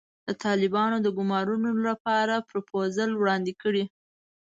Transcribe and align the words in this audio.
د 0.27 0.29
طالبانو 0.43 0.97
د 1.01 1.07
ګومارلو 1.17 1.71
لپاره 1.89 2.45
پروفوزل 2.49 3.09
وړاندې 3.15 3.53
کړي. 3.61 3.83